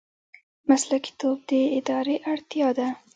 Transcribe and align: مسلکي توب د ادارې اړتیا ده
مسلکي 0.69 1.11
توب 1.19 1.37
د 1.49 1.51
ادارې 1.77 2.15
اړتیا 2.31 2.69
ده 2.77 2.87